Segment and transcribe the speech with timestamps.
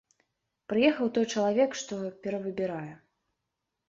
[0.71, 2.93] Прыехаў той чалавек, што перавыбірае.